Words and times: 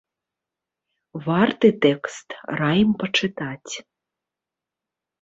Варты 1.25 1.69
тэкст, 1.87 2.27
раім 2.63 2.91
пачытаць. 3.05 3.73